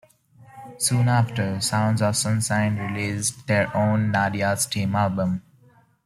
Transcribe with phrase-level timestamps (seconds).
[0.79, 5.43] Soon after, Sounds of Sunshine released their own "Nadia's Theme" album.